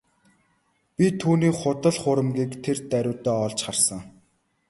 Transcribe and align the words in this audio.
Би 0.95 1.05
түүний 1.19 1.53
худал 1.59 1.97
хуурмагийг 2.03 2.51
тэр 2.65 2.77
даруйдаа 2.91 3.37
олж 3.47 3.59
харсан. 3.65 4.01